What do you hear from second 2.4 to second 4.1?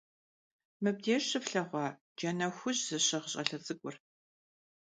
xuj zışığ ş'ale ts'ık'ur?